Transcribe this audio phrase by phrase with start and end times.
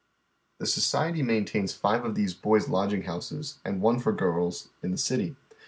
[0.57, 4.97] "The Society maintains five of these boys' lodging houses, and one for girls, in the
[4.97, 5.35] city.